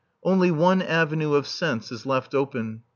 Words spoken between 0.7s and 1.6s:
avenue of